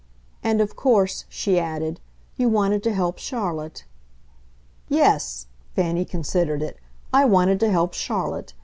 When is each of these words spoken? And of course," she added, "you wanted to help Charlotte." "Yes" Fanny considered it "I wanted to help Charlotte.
And 0.43 0.61
of 0.61 0.75
course," 0.75 1.25
she 1.29 1.59
added, 1.59 1.99
"you 2.35 2.49
wanted 2.49 2.81
to 2.85 2.91
help 2.91 3.19
Charlotte." 3.19 3.85
"Yes" 4.89 5.45
Fanny 5.75 6.05
considered 6.05 6.63
it 6.63 6.79
"I 7.13 7.25
wanted 7.25 7.59
to 7.59 7.69
help 7.71 7.93
Charlotte. 7.93 8.55